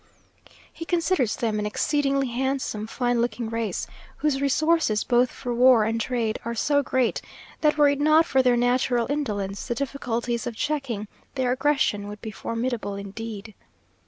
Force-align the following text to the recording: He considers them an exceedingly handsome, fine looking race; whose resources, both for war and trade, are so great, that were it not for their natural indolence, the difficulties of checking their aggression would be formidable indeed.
He 0.73 0.83
considers 0.83 1.35
them 1.35 1.59
an 1.59 1.67
exceedingly 1.67 2.29
handsome, 2.29 2.87
fine 2.87 3.21
looking 3.21 3.51
race; 3.51 3.85
whose 4.17 4.41
resources, 4.41 5.03
both 5.03 5.29
for 5.29 5.53
war 5.53 5.83
and 5.85 6.01
trade, 6.01 6.39
are 6.43 6.55
so 6.55 6.81
great, 6.81 7.21
that 7.59 7.77
were 7.77 7.87
it 7.87 7.99
not 8.01 8.25
for 8.25 8.41
their 8.41 8.57
natural 8.57 9.05
indolence, 9.11 9.67
the 9.67 9.75
difficulties 9.75 10.47
of 10.47 10.55
checking 10.55 11.07
their 11.35 11.51
aggression 11.51 12.07
would 12.07 12.19
be 12.19 12.31
formidable 12.31 12.95
indeed. 12.95 13.53